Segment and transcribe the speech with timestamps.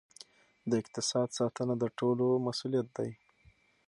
[0.69, 3.11] د اقتصاد ساتنه د ټولو مسؤلیت دی.